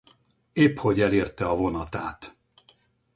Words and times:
Épphogy 0.55 1.01
elérte 1.01 1.41
a 1.45 1.53
vonatát. 1.55 2.35